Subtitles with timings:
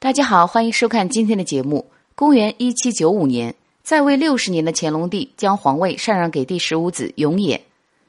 [0.00, 1.84] 大家好，欢迎收看今天的节目。
[2.14, 7.58] 公元一七九五年，在位六十年的乾隆帝将皇位禅让给第十五子永琰，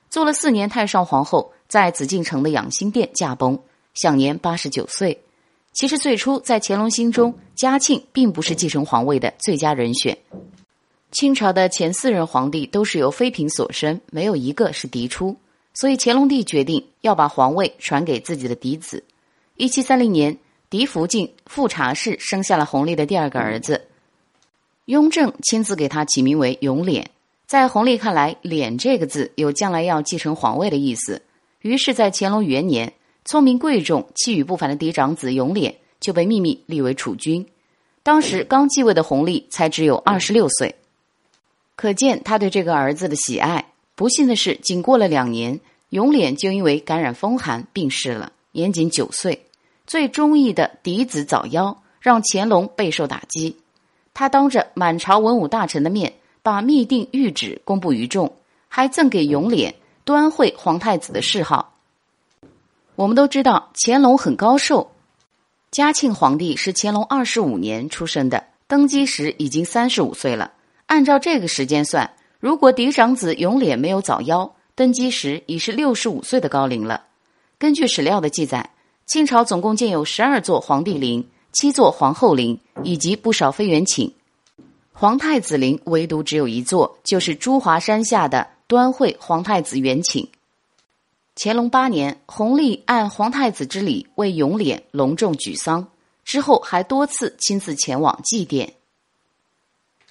[0.08, 3.58] 做了四年太上皇后，在紫禁城的养心殿驾崩，
[3.96, 5.20] 享年八十九岁。
[5.74, 10.16] 其实最初在乾隆心中，嘉庆并不是继承皇位的最佳人选。
[11.12, 15.36] 清朝的前四任皇帝都是由妃嫔所生，没有一个是嫡出，
[15.74, 19.04] 所以乾隆帝决定要把皇位传给自己的嫡子。
[19.56, 20.38] 一七三零年。
[20.70, 23.88] 嫡福晋富察氏生下了弘历的第二个儿子，
[24.86, 27.04] 雍正亲自给他起名为永琏。
[27.48, 31.24] 在弘历看来，“琏”这个字有将来要继承皇位的意思，
[31.62, 32.94] 于是，在乾隆元年，
[33.26, 37.44] 聪明贵重、气宇不凡的嫡长子永琏就被秘密立为储君。
[38.04, 40.76] 当时刚继位的弘历才只有二十六岁，
[41.76, 43.74] 可见他对这个儿子的喜爱。
[43.96, 49.48] 不幸的是，仅过了两年，永琏就因为感染风寒病逝了，年仅九岁。
[49.90, 53.58] 最中意的嫡子早夭，让乾隆备受打击。
[54.14, 58.36] 他当着满朝文武大臣的面，把密定谕旨公布于众，
[58.68, 59.74] 还赠给永琏
[60.04, 61.74] 端惠皇太子的谥号。
[62.96, 64.92] 我们都知道乾隆很高寿，
[65.72, 70.52] 嘉庆皇帝是乾隆二十五年出生的，登基时已经三十五岁了。
[70.86, 77.06] 按照这个时间算，如果嫡长子永琏没有早夭，登基时已是六十五岁的高龄了。
[77.58, 78.70] 根据史料的记载。
[79.10, 84.14] 清朝总共建有十二座皇帝陵、七座皇后陵以及不少妃园寝，
[84.94, 90.30] 皇太子陵唯独只有一座，就是朱华山下的端会皇太子园寝。
[91.36, 95.88] 乾隆八年，弘历按皇太子之礼为永琏隆重举丧，
[96.24, 98.70] 之后还多次亲自前往祭奠。